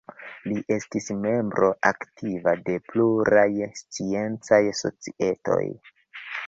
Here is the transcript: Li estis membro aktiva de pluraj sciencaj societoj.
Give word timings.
Li 0.51 0.55
estis 0.75 1.09
membro 1.25 1.69
aktiva 1.91 2.55
de 2.71 2.79
pluraj 2.93 3.49
sciencaj 3.83 4.61
societoj. 4.85 5.65